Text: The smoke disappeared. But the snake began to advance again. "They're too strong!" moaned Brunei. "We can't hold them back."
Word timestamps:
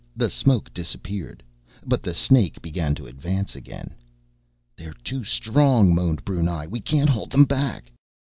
The 0.15 0.31
smoke 0.31 0.73
disappeared. 0.73 1.43
But 1.85 2.01
the 2.01 2.15
snake 2.15 2.59
began 2.59 2.95
to 2.95 3.05
advance 3.05 3.55
again. 3.55 3.93
"They're 4.75 4.95
too 5.03 5.23
strong!" 5.23 5.93
moaned 5.93 6.25
Brunei. 6.25 6.65
"We 6.65 6.79
can't 6.79 7.11
hold 7.11 7.29
them 7.29 7.45
back." 7.45 7.91